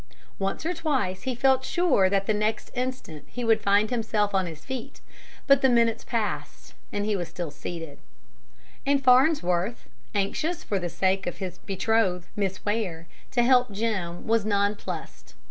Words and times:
Once 0.39 0.65
or 0.65 0.73
twice 0.73 1.21
he 1.29 1.35
felt 1.35 1.63
sure 1.63 2.09
that 2.09 2.25
the 2.25 2.33
next 2.33 2.71
instant 2.73 3.23
he 3.27 3.43
would 3.43 3.61
find 3.61 3.91
himself 3.91 4.33
on 4.33 4.47
his 4.47 4.65
feet, 4.65 4.99
but 5.45 5.61
the 5.61 5.69
minutes 5.69 6.03
passed 6.03 6.73
and 6.91 7.05
he 7.05 7.23
still 7.23 7.49
was 7.49 7.55
seated. 7.55 7.99
And 8.83 9.03
Farnsworth, 9.03 9.87
anxious, 10.15 10.63
for 10.63 10.79
the 10.79 10.89
sake 10.89 11.27
of 11.27 11.37
his 11.37 11.59
betrothed, 11.59 12.25
Miss 12.35 12.65
Ware, 12.65 13.05
to 13.29 13.43
help 13.43 13.69
Jim, 13.69 14.25
was 14.25 14.43
nonplussed. 14.43 15.35